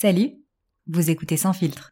Salut, 0.00 0.30
vous 0.86 1.10
écoutez 1.10 1.36
Sans 1.36 1.52
filtre. 1.52 1.90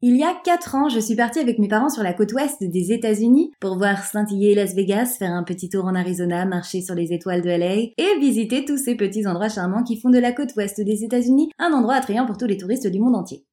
Il 0.00 0.16
y 0.16 0.22
a 0.22 0.34
4 0.42 0.74
ans, 0.74 0.88
je 0.88 0.98
suis 0.98 1.14
partie 1.14 1.40
avec 1.40 1.58
mes 1.58 1.68
parents 1.68 1.90
sur 1.90 2.02
la 2.02 2.14
côte 2.14 2.32
ouest 2.32 2.56
des 2.62 2.92
États-Unis 2.92 3.52
pour 3.60 3.76
voir 3.76 4.02
scintiller 4.02 4.54
Las 4.54 4.74
Vegas, 4.74 5.16
faire 5.18 5.32
un 5.32 5.42
petit 5.42 5.68
tour 5.68 5.84
en 5.84 5.94
Arizona, 5.94 6.46
marcher 6.46 6.80
sur 6.80 6.94
les 6.94 7.12
étoiles 7.12 7.42
de 7.42 7.50
LA 7.50 7.74
et 7.98 8.18
visiter 8.18 8.64
tous 8.64 8.78
ces 8.78 8.94
petits 8.94 9.26
endroits 9.26 9.50
charmants 9.50 9.82
qui 9.82 10.00
font 10.00 10.08
de 10.08 10.18
la 10.18 10.32
côte 10.32 10.56
ouest 10.56 10.80
des 10.80 11.04
États-Unis 11.04 11.50
un 11.58 11.74
endroit 11.74 11.96
attrayant 11.96 12.24
pour 12.24 12.38
tous 12.38 12.46
les 12.46 12.56
touristes 12.56 12.86
du 12.86 12.98
monde 12.98 13.16
entier. 13.16 13.44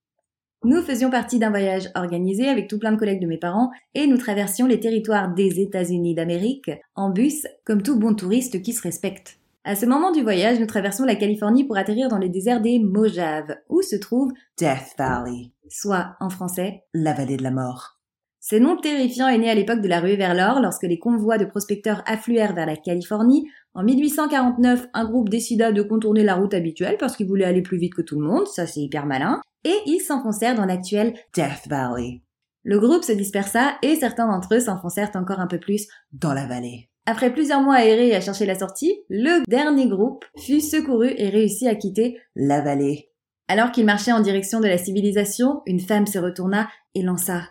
Nous 0.64 0.82
faisions 0.84 1.10
partie 1.10 1.38
d'un 1.38 1.50
voyage 1.50 1.90
organisé 1.96 2.48
avec 2.48 2.70
tout 2.70 2.80
plein 2.80 2.94
de 2.94 2.98
collègues 2.98 3.22
de 3.22 3.28
mes 3.28 3.40
parents 3.40 3.72
et 3.94 4.08
nous 4.08 4.18
traversions 4.18 4.68
les 4.68 4.80
territoires 4.80 5.34
des 5.34 5.60
États-Unis 5.60 6.16
d'Amérique 6.16 6.72
en 6.96 7.10
bus 7.10 7.46
comme 7.66 7.84
tout 7.84 8.00
bon 8.00 8.16
touriste 8.16 8.62
qui 8.62 8.72
se 8.72 8.84
respecte. 8.84 9.38
À 9.66 9.76
ce 9.78 9.86
moment 9.86 10.12
du 10.12 10.22
voyage, 10.22 10.60
nous 10.60 10.66
traversons 10.66 11.06
la 11.06 11.16
Californie 11.16 11.64
pour 11.64 11.78
atterrir 11.78 12.10
dans 12.10 12.18
le 12.18 12.28
désert 12.28 12.60
des 12.60 12.80
Mojaves, 12.80 13.56
où 13.70 13.82
se 13.82 13.96
trouve 13.96 14.34
Death 14.58 14.94
Valley, 14.98 15.52
soit 15.70 16.18
en 16.20 16.30
français 16.30 16.84
la 16.94 17.14
vallée 17.14 17.38
de 17.38 17.44
la 17.44 17.52
mort. 17.52 17.98
Ce 18.42 18.58
nom 18.58 18.76
terrifiant 18.76 19.30
est 19.30 19.38
né 19.38 19.50
à 19.50 19.56
l'époque 19.56 19.80
de 19.80 19.88
la 19.88 20.02
ruée 20.02 20.18
vers 20.18 20.36
l'or 20.36 20.60
lorsque 20.60 20.84
les 20.84 21.00
convois 21.00 21.38
de 21.38 21.46
prospecteurs 21.46 22.04
affluèrent 22.06 22.54
vers 22.54 22.66
la 22.66 22.76
Californie. 22.76 23.48
En 23.74 23.84
1849, 23.84 24.88
un 24.94 25.06
groupe 25.06 25.30
décida 25.30 25.72
de 25.72 25.82
contourner 25.82 26.24
la 26.24 26.36
route 26.36 26.54
habituelle 26.54 26.98
parce 27.00 27.16
qu'il 27.16 27.28
voulait 27.28 27.46
aller 27.46 27.62
plus 27.62 27.78
vite 27.78 27.94
que 27.94 28.02
tout 28.02 28.20
le 28.20 28.28
monde, 28.28 28.48
ça 28.48 28.68
c'est 28.68 28.82
hyper 28.82 29.06
malin, 29.06 29.42
et 29.64 29.78
ils 29.86 30.02
s'enfoncèrent 30.02 30.56
dans 30.56 30.66
l'actuel 30.66 31.14
Death 31.34 31.70
Valley. 31.70 32.22
Le 32.64 32.80
groupe 32.80 33.06
se 33.06 33.14
dispersa 33.14 33.76
et 33.82 33.96
certains 33.96 34.28
d'entre 34.28 34.56
eux 34.56 34.60
s'enfoncèrent 34.60 35.12
encore 35.16 35.40
un 35.40 35.48
peu 35.48 35.60
plus 35.60 35.88
dans 36.12 36.34
la 36.34 36.46
vallée. 36.48 36.90
Après 37.06 37.34
plusieurs 37.34 37.60
mois 37.60 37.76
à 37.76 37.84
errer 37.84 38.10
et 38.10 38.16
à 38.16 38.22
chercher 38.22 38.46
la 38.46 38.58
sortie, 38.58 39.02
le 39.10 39.44
dernier 39.50 39.90
groupe 39.90 40.24
fut 40.38 40.62
secouru 40.62 41.14
et 41.18 41.28
réussit 41.30 41.68
à 41.68 41.76
quitter 41.76 42.18
la 42.34 42.62
vallée. 42.62 43.10
Alors 43.50 43.74
qu'il 43.74 43.84
marchait 43.84 44.14
en 44.14 44.22
direction 44.22 44.62
de 44.62 44.68
la 44.68 44.78
civilisation, 44.78 45.62
une 45.66 45.82
femme 45.82 46.08
se 46.08 46.18
retourna 46.18 46.70
et 46.96 47.02
lança 47.02 47.42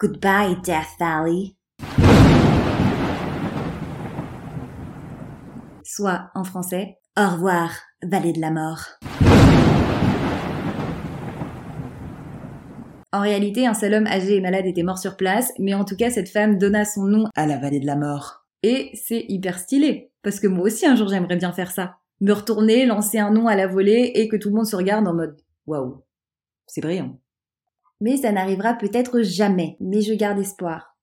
Goodbye, 0.00 0.56
Death 0.64 0.98
Valley. 0.98 1.54
Soit 5.84 6.30
en 6.34 6.42
français, 6.42 6.98
Au 7.16 7.30
revoir, 7.30 7.70
vallée 8.02 8.32
de 8.32 8.40
la 8.40 8.50
mort. 8.50 8.80
En 13.12 13.20
réalité, 13.20 13.68
un 13.68 13.72
seul 13.72 13.94
homme 13.94 14.08
âgé 14.08 14.34
et 14.34 14.40
malade 14.40 14.66
était 14.66 14.82
mort 14.82 14.98
sur 14.98 15.16
place, 15.16 15.52
mais 15.60 15.74
en 15.74 15.84
tout 15.84 15.96
cas, 15.96 16.10
cette 16.10 16.28
femme 16.28 16.58
donna 16.58 16.84
son 16.84 17.04
nom 17.04 17.24
à 17.36 17.46
la 17.46 17.56
vallée 17.56 17.80
de 17.80 17.86
la 17.86 17.96
mort. 17.96 18.45
C'est 18.94 19.24
hyper 19.28 19.58
stylé, 19.58 20.10
parce 20.22 20.40
que 20.40 20.46
moi 20.46 20.66
aussi 20.66 20.86
un 20.86 20.96
jour 20.96 21.08
j'aimerais 21.08 21.36
bien 21.36 21.52
faire 21.52 21.70
ça. 21.70 21.96
Me 22.20 22.32
retourner, 22.32 22.86
lancer 22.86 23.18
un 23.18 23.30
nom 23.30 23.46
à 23.46 23.56
la 23.56 23.66
volée 23.66 24.12
et 24.14 24.28
que 24.28 24.36
tout 24.36 24.48
le 24.48 24.56
monde 24.56 24.66
se 24.66 24.76
regarde 24.76 25.06
en 25.06 25.14
mode 25.14 25.36
waouh, 25.66 26.02
c'est 26.66 26.80
brillant. 26.80 27.18
Mais 28.00 28.16
ça 28.16 28.32
n'arrivera 28.32 28.74
peut-être 28.74 29.22
jamais, 29.22 29.76
mais 29.80 30.02
je 30.02 30.14
garde 30.14 30.38
espoir. 30.38 30.96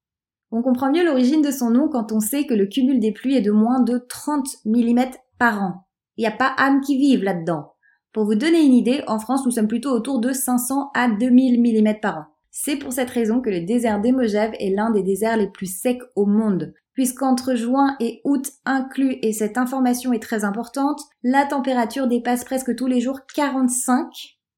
On 0.51 0.61
comprend 0.61 0.91
mieux 0.91 1.03
l'origine 1.03 1.41
de 1.41 1.51
son 1.51 1.71
nom 1.71 1.89
quand 1.89 2.11
on 2.11 2.19
sait 2.19 2.45
que 2.45 2.53
le 2.53 2.67
cumul 2.67 2.99
des 2.99 3.11
pluies 3.11 3.35
est 3.35 3.41
de 3.41 3.51
moins 3.51 3.81
de 3.81 3.97
30 3.97 4.47
mm 4.65 5.05
par 5.39 5.61
an. 5.61 5.87
Il 6.17 6.21
n'y 6.21 6.27
a 6.27 6.31
pas 6.31 6.53
âme 6.57 6.81
qui 6.81 6.97
vive 6.97 7.23
là-dedans. 7.23 7.73
Pour 8.11 8.25
vous 8.25 8.35
donner 8.35 8.63
une 8.63 8.75
idée, 8.75 9.03
en 9.07 9.17
France, 9.17 9.43
nous 9.45 9.51
sommes 9.51 9.67
plutôt 9.67 9.89
autour 9.89 10.19
de 10.19 10.31
500 10.31 10.91
à 10.93 11.09
2000 11.09 11.59
mm 11.59 11.99
par 11.99 12.17
an. 12.17 12.25
C'est 12.51 12.75
pour 12.75 12.93
cette 12.93 13.09
raison 13.09 13.41
que 13.41 13.49
le 13.49 13.61
désert 13.61 13.99
des 13.99 14.13
est 14.59 14.69
l'un 14.69 14.91
des 14.91 15.01
déserts 15.01 15.37
les 15.37 15.49
plus 15.49 15.75
secs 15.75 16.03
au 16.15 16.27
monde, 16.27 16.71
puisqu'entre 16.93 17.55
juin 17.55 17.95
et 17.99 18.21
août 18.23 18.47
inclus, 18.65 19.17
et 19.21 19.33
cette 19.33 19.57
information 19.57 20.13
est 20.13 20.21
très 20.21 20.43
importante, 20.43 21.01
la 21.23 21.45
température 21.45 22.07
dépasse 22.07 22.45
presque 22.45 22.75
tous 22.75 22.87
les 22.87 23.01
jours 23.01 23.21
45 23.33 24.07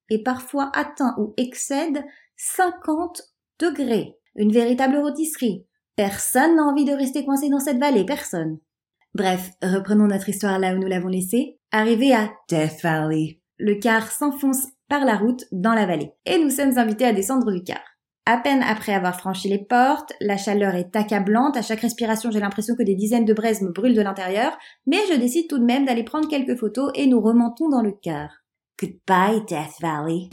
et 0.10 0.22
parfois 0.22 0.72
atteint 0.74 1.16
ou 1.18 1.34
excède 1.38 2.04
50 2.38 3.22
degrés. 3.60 4.18
Une 4.36 4.52
véritable 4.52 4.98
rôtisserie. 4.98 5.66
Personne 5.96 6.58
n'a 6.58 6.64
envie 6.64 6.86
de 6.86 6.92
rester 6.92 7.24
coincé 7.24 7.50
dans 7.50 7.60
cette 7.60 7.80
vallée, 7.80 8.06
personne. 8.06 8.60
Bref, 9.14 9.52
reprenons 9.62 10.08
notre 10.08 10.28
histoire 10.28 10.60
là 10.60 10.76
où 10.76 10.78
nous 10.78 10.88
l'avons 10.88 11.08
laissée. 11.08 11.58
Arrivé 11.72 12.14
à 12.14 12.30
Death 12.50 12.82
Valley, 12.84 13.40
le 13.58 13.76
car 13.76 14.12
s'enfonce 14.12 14.68
par 14.90 15.06
la 15.06 15.16
route 15.16 15.46
dans 15.52 15.74
la 15.74 15.86
vallée 15.86 16.12
et 16.26 16.38
nous 16.38 16.50
sommes 16.50 16.78
invités 16.78 17.06
à 17.06 17.14
descendre 17.14 17.52
du 17.52 17.64
car. 17.64 17.95
À 18.28 18.38
peine 18.38 18.64
après 18.64 18.92
avoir 18.92 19.20
franchi 19.20 19.50
les 19.50 19.64
portes, 19.64 20.14
la 20.20 20.36
chaleur 20.36 20.74
est 20.74 20.96
accablante, 20.96 21.58
à 21.58 21.62
chaque 21.62 21.82
respiration 21.82 22.32
j'ai 22.32 22.40
l'impression 22.40 22.74
que 22.76 22.82
des 22.82 22.96
dizaines 22.96 23.24
de 23.24 23.36
braises 23.36 23.62
me 23.62 23.72
brûlent 23.72 23.94
de 23.94 24.02
l'intérieur, 24.02 24.58
mais 24.88 24.98
je 25.12 25.16
décide 25.16 25.48
tout 25.48 25.60
de 25.60 25.64
même 25.64 25.86
d'aller 25.86 26.04
prendre 26.04 26.28
quelques 26.28 26.58
photos 26.58 26.90
et 26.96 27.06
nous 27.06 27.22
remontons 27.22 27.70
dans 27.70 27.84
le 27.84 27.92
car. 27.92 28.32
Goodbye 28.82 29.46
Death 29.48 29.80
Valley. 29.80 30.30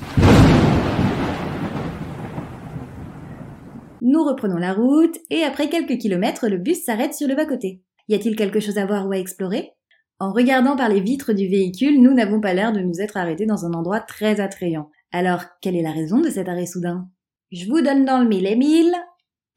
Nous 4.01 4.25
reprenons 4.25 4.57
la 4.57 4.73
route 4.73 5.19
et 5.29 5.43
après 5.43 5.69
quelques 5.69 5.99
kilomètres, 5.99 6.49
le 6.49 6.57
bus 6.57 6.83
s'arrête 6.83 7.13
sur 7.13 7.29
le 7.29 7.37
bas-côté. 7.37 7.83
Y 8.09 8.15
a-t-il 8.15 8.37
quelque 8.37 8.61
chose 8.61 8.79
à 8.79 8.87
voir 8.87 9.07
ou 9.07 9.13
à 9.13 9.19
explorer? 9.19 9.73
En 10.19 10.33
regardant 10.33 10.77
par 10.77 10.89
les 10.89 11.03
vitres 11.03 11.35
du 11.35 11.47
véhicule, 11.47 12.01
nous 12.01 12.15
n'avons 12.15 12.41
pas 12.41 12.55
l'air 12.55 12.73
de 12.73 12.81
nous 12.81 13.03
être 13.03 13.19
arrêtés 13.19 13.45
dans 13.45 13.67
un 13.67 13.75
endroit 13.75 14.01
très 14.01 14.41
attrayant. 14.41 14.89
Alors, 15.13 15.43
quelle 15.61 15.77
est 15.77 15.83
la 15.83 15.93
raison 15.93 16.21
de 16.21 16.31
cet 16.31 16.49
arrêt 16.49 16.65
soudain? 16.65 17.07
Je 17.53 17.67
vous 17.67 17.83
donne 17.83 18.07
dans 18.07 18.19
le 18.19 18.27
mille 18.27 18.47
et 18.47 18.57
mille. 18.57 18.95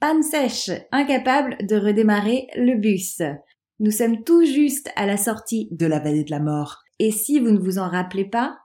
Panne 0.01 0.21
sèche, 0.21 0.69
incapable 0.91 1.55
de 1.65 1.77
redémarrer 1.77 2.47
le 2.57 2.75
bus. 2.75 3.21
Nous 3.79 3.91
sommes 3.91 4.21
tout 4.25 4.43
juste 4.43 4.91
à 4.97 5.05
la 5.05 5.15
sortie 5.15 5.69
de 5.71 5.85
la 5.85 5.99
vallée 5.99 6.25
de 6.25 6.31
la 6.31 6.41
mort. 6.41 6.81
Et 6.99 7.11
si 7.11 7.39
vous 7.39 7.51
ne 7.51 7.57
vous 7.57 7.77
en 7.77 7.87
rappelez 7.87 8.25
pas, 8.25 8.57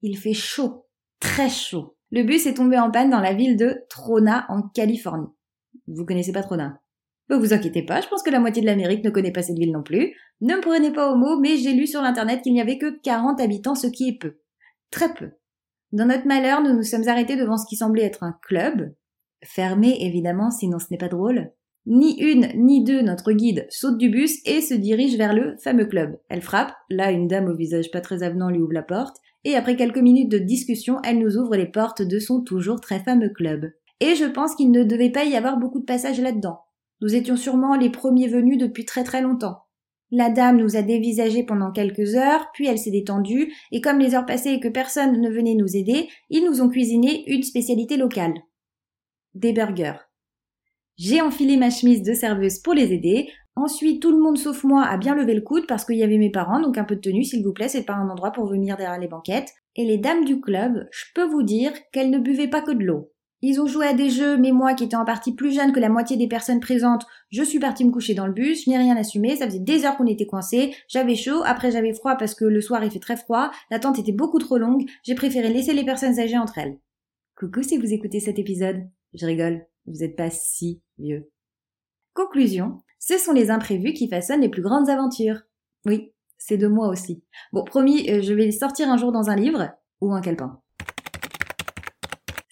il 0.00 0.16
fait 0.16 0.32
chaud, 0.32 0.86
très 1.20 1.50
chaud. 1.50 1.96
Le 2.10 2.22
bus 2.22 2.46
est 2.46 2.54
tombé 2.54 2.78
en 2.78 2.90
panne 2.90 3.10
dans 3.10 3.20
la 3.20 3.34
ville 3.34 3.58
de 3.58 3.76
Trona 3.90 4.46
en 4.48 4.62
Californie. 4.62 5.28
Vous 5.86 6.06
connaissez 6.06 6.32
pas 6.32 6.42
Trona? 6.42 6.80
Ne 7.28 7.36
vous 7.36 7.52
inquiétez 7.52 7.82
pas, 7.82 8.00
je 8.00 8.08
pense 8.08 8.22
que 8.22 8.30
la 8.30 8.40
moitié 8.40 8.62
de 8.62 8.66
l'Amérique 8.66 9.04
ne 9.04 9.10
connaît 9.10 9.32
pas 9.32 9.42
cette 9.42 9.58
ville 9.58 9.72
non 9.72 9.82
plus. 9.82 10.16
Ne 10.40 10.56
me 10.56 10.62
prenez 10.62 10.94
pas 10.94 11.12
au 11.12 11.14
mot, 11.14 11.38
mais 11.38 11.58
j'ai 11.58 11.74
lu 11.74 11.86
sur 11.86 12.00
l'internet 12.00 12.40
qu'il 12.40 12.54
n'y 12.54 12.62
avait 12.62 12.78
que 12.78 12.98
40 13.02 13.38
habitants, 13.38 13.74
ce 13.74 13.86
qui 13.86 14.08
est 14.08 14.18
peu. 14.18 14.38
Très 14.90 15.12
peu. 15.12 15.32
Dans 15.92 16.06
notre 16.06 16.26
malheur, 16.26 16.62
nous 16.62 16.74
nous 16.74 16.82
sommes 16.82 17.08
arrêtés 17.08 17.36
devant 17.36 17.56
ce 17.56 17.66
qui 17.66 17.76
semblait 17.76 18.04
être 18.04 18.22
un 18.22 18.36
club. 18.42 18.94
Fermé, 19.42 19.96
évidemment, 20.00 20.50
sinon 20.50 20.78
ce 20.78 20.86
n'est 20.90 20.98
pas 20.98 21.08
drôle. 21.08 21.50
Ni 21.86 22.20
une, 22.20 22.48
ni 22.56 22.84
deux, 22.84 23.00
notre 23.00 23.32
guide 23.32 23.66
saute 23.70 23.96
du 23.96 24.10
bus 24.10 24.40
et 24.44 24.60
se 24.60 24.74
dirige 24.74 25.16
vers 25.16 25.32
le 25.32 25.56
fameux 25.62 25.86
club. 25.86 26.18
Elle 26.28 26.42
frappe, 26.42 26.74
là 26.90 27.10
une 27.10 27.28
dame 27.28 27.48
au 27.48 27.56
visage 27.56 27.90
pas 27.90 28.02
très 28.02 28.22
avenant 28.22 28.50
lui 28.50 28.60
ouvre 28.60 28.74
la 28.74 28.82
porte, 28.82 29.16
et 29.44 29.54
après 29.54 29.76
quelques 29.76 29.96
minutes 29.96 30.30
de 30.30 30.36
discussion, 30.36 30.98
elle 31.04 31.18
nous 31.18 31.38
ouvre 31.38 31.56
les 31.56 31.70
portes 31.70 32.02
de 32.02 32.18
son 32.18 32.42
toujours 32.42 32.82
très 32.82 32.98
fameux 33.00 33.30
club. 33.30 33.70
Et 34.00 34.14
je 34.14 34.26
pense 34.26 34.54
qu'il 34.54 34.70
ne 34.70 34.84
devait 34.84 35.10
pas 35.10 35.24
y 35.24 35.36
avoir 35.36 35.56
beaucoup 35.56 35.80
de 35.80 35.86
passages 35.86 36.20
là-dedans. 36.20 36.60
Nous 37.00 37.14
étions 37.14 37.36
sûrement 37.36 37.74
les 37.76 37.90
premiers 37.90 38.28
venus 38.28 38.58
depuis 38.58 38.84
très 38.84 39.04
très 39.04 39.22
longtemps. 39.22 39.62
La 40.10 40.30
dame 40.30 40.56
nous 40.56 40.76
a 40.76 40.82
dévisagés 40.82 41.42
pendant 41.42 41.70
quelques 41.70 42.14
heures, 42.14 42.48
puis 42.54 42.66
elle 42.66 42.78
s'est 42.78 42.90
détendue, 42.90 43.52
et 43.72 43.82
comme 43.82 43.98
les 43.98 44.14
heures 44.14 44.24
passaient 44.24 44.54
et 44.54 44.60
que 44.60 44.68
personne 44.68 45.20
ne 45.20 45.30
venait 45.30 45.54
nous 45.54 45.76
aider, 45.76 46.08
ils 46.30 46.44
nous 46.44 46.62
ont 46.62 46.70
cuisiné 46.70 47.24
une 47.30 47.42
spécialité 47.42 47.98
locale. 47.98 48.34
Des 49.34 49.52
burgers. 49.52 49.98
J'ai 50.96 51.20
enfilé 51.20 51.58
ma 51.58 51.70
chemise 51.70 52.02
de 52.02 52.14
serveuse 52.14 52.58
pour 52.58 52.74
les 52.74 52.92
aider. 52.92 53.28
Ensuite, 53.54 54.00
tout 54.00 54.10
le 54.10 54.18
monde 54.18 54.38
sauf 54.38 54.64
moi 54.64 54.84
a 54.84 54.96
bien 54.96 55.14
levé 55.14 55.34
le 55.34 55.42
coude 55.42 55.66
parce 55.66 55.84
qu'il 55.84 55.96
y 55.96 56.02
avait 56.02 56.18
mes 56.18 56.30
parents, 56.30 56.60
donc 56.60 56.78
un 56.78 56.84
peu 56.84 56.96
de 56.96 57.00
tenue 57.00 57.24
s'il 57.24 57.44
vous 57.44 57.52
plaît, 57.52 57.68
c'est 57.68 57.84
pas 57.84 57.94
un 57.94 58.08
endroit 58.08 58.32
pour 58.32 58.46
venir 58.46 58.76
derrière 58.76 58.98
les 58.98 59.08
banquettes. 59.08 59.52
Et 59.76 59.84
les 59.84 59.98
dames 59.98 60.24
du 60.24 60.40
club, 60.40 60.88
je 60.90 61.04
peux 61.14 61.26
vous 61.26 61.42
dire 61.42 61.72
qu'elles 61.92 62.10
ne 62.10 62.18
buvaient 62.18 62.48
pas 62.48 62.62
que 62.62 62.72
de 62.72 62.82
l'eau. 62.82 63.12
Ils 63.40 63.60
ont 63.60 63.66
joué 63.66 63.86
à 63.86 63.94
des 63.94 64.10
jeux, 64.10 64.36
mais 64.36 64.50
moi 64.50 64.74
qui 64.74 64.84
étais 64.84 64.96
en 64.96 65.04
partie 65.04 65.32
plus 65.32 65.52
jeune 65.52 65.72
que 65.72 65.78
la 65.78 65.88
moitié 65.88 66.16
des 66.16 66.26
personnes 66.26 66.58
présentes, 66.58 67.06
je 67.30 67.42
suis 67.42 67.60
partie 67.60 67.84
me 67.84 67.92
coucher 67.92 68.14
dans 68.14 68.26
le 68.26 68.32
bus, 68.32 68.64
je 68.64 68.70
n'ai 68.70 68.78
rien 68.78 68.96
assumé, 68.96 69.36
ça 69.36 69.46
faisait 69.46 69.60
des 69.60 69.84
heures 69.84 69.96
qu'on 69.96 70.06
était 70.06 70.26
coincés, 70.26 70.74
j'avais 70.88 71.14
chaud, 71.14 71.42
après 71.44 71.70
j'avais 71.70 71.94
froid 71.94 72.16
parce 72.16 72.34
que 72.34 72.44
le 72.44 72.60
soir 72.60 72.82
il 72.82 72.90
fait 72.90 72.98
très 72.98 73.16
froid, 73.16 73.52
l'attente 73.70 73.98
était 73.98 74.12
beaucoup 74.12 74.40
trop 74.40 74.58
longue, 74.58 74.88
j'ai 75.04 75.14
préféré 75.14 75.52
laisser 75.52 75.72
les 75.72 75.84
personnes 75.84 76.18
âgées 76.18 76.38
entre 76.38 76.58
elles. 76.58 76.78
Coucou 77.36 77.62
si 77.62 77.78
vous 77.78 77.92
écoutez 77.92 78.18
cet 78.18 78.40
épisode. 78.40 78.88
Je 79.14 79.24
rigole, 79.24 79.64
vous 79.86 80.00
n'êtes 80.00 80.16
pas 80.16 80.30
si 80.30 80.82
vieux. 80.98 81.30
Conclusion, 82.14 82.82
ce 82.98 83.16
sont 83.16 83.32
les 83.32 83.50
imprévus 83.50 83.92
qui 83.92 84.08
façonnent 84.08 84.40
les 84.40 84.48
plus 84.48 84.62
grandes 84.62 84.90
aventures. 84.90 85.42
Oui, 85.86 86.12
C'est 86.36 86.56
de 86.56 86.66
moi 86.66 86.88
aussi. 86.88 87.22
Bon, 87.52 87.62
promis, 87.62 88.10
euh, 88.10 88.20
je 88.20 88.34
vais 88.34 88.46
les 88.46 88.52
sortir 88.52 88.90
un 88.90 88.96
jour 88.96 89.12
dans 89.12 89.30
un 89.30 89.36
livre 89.36 89.70
ou 90.00 90.12
un 90.12 90.20
calepin. 90.20 90.60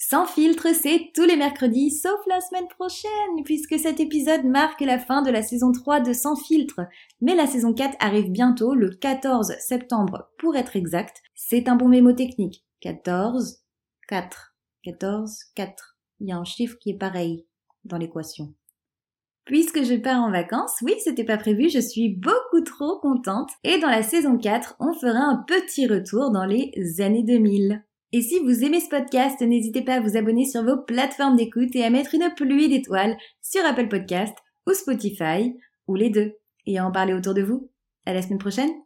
Sans 0.09 0.25
filtre, 0.25 0.69
c'est 0.73 1.11
tous 1.17 1.25
les 1.25 1.35
mercredis, 1.35 1.91
sauf 1.91 2.21
la 2.29 2.41
semaine 2.41 2.69
prochaine, 2.69 3.43
puisque 3.45 3.77
cet 3.77 3.99
épisode 3.99 4.45
marque 4.45 4.81
la 4.83 5.01
fin 5.01 5.21
de 5.21 5.33
la 5.33 5.43
saison 5.43 5.73
3 5.73 5.99
de 5.99 6.13
Sans 6.13 6.37
filtre. 6.37 6.83
Mais 7.21 7.35
la 7.35 7.49
saison 7.49 7.75
4 7.75 7.97
arrive 7.99 8.31
bientôt, 8.31 8.75
le 8.75 8.91
14 8.91 9.57
septembre 9.59 10.31
pour 10.39 10.55
être 10.55 10.77
exact. 10.77 11.23
C'est 11.35 11.69
un 11.69 11.75
bon 11.75 11.89
mémo 11.89 12.13
technique. 12.13 12.65
14, 12.83 13.65
4. 14.07 14.55
14, 14.85 15.39
4. 15.57 15.97
Il 16.21 16.29
y 16.29 16.33
a 16.33 16.39
un 16.39 16.45
chiffre 16.45 16.79
qui 16.79 16.91
est 16.91 16.99
pareil 16.99 17.45
dans 17.85 17.99
l'équation. 17.99 18.55
Puisque 19.45 19.83
je 19.83 19.97
pars 19.97 20.23
en 20.23 20.31
vacances, 20.31 20.77
oui, 20.83 20.95
c'était 21.03 21.25
pas 21.25 21.37
prévu, 21.37 21.69
je 21.69 21.81
suis 21.81 22.11
beaucoup 22.11 22.61
trop 22.65 23.01
contente. 23.01 23.51
Et 23.65 23.81
dans 23.81 23.91
la 23.91 24.05
saison 24.05 24.39
4, 24.39 24.77
on 24.79 24.93
fera 24.93 25.19
un 25.19 25.43
petit 25.49 25.89
retour 25.89 26.31
dans 26.31 26.47
les 26.47 27.01
années 27.01 27.25
2000. 27.25 27.83
Et 28.13 28.23
si 28.23 28.39
vous 28.39 28.65
aimez 28.65 28.81
ce 28.81 28.89
podcast, 28.89 29.41
n'hésitez 29.41 29.83
pas 29.83 29.95
à 29.95 30.01
vous 30.01 30.17
abonner 30.17 30.45
sur 30.45 30.63
vos 30.63 30.79
plateformes 30.79 31.37
d'écoute 31.37 31.75
et 31.75 31.85
à 31.85 31.91
mettre 31.91 32.15
une 32.15 32.33
pluie 32.37 32.69
d'étoiles 32.69 33.17
sur 33.43 33.65
Apple 33.65 33.89
Podcast 33.89 34.37
ou 34.67 34.73
Spotify, 34.73 35.55
ou 35.87 35.97
les 35.97 36.11
deux, 36.11 36.33
et 36.67 36.79
à 36.79 36.87
en 36.87 36.93
parler 36.93 37.15
autour 37.15 37.35
de 37.35 37.43
vous. 37.43 37.71
À 38.05 38.15
la 38.15 38.23
semaine 38.23 38.39
prochaine! 38.39 38.86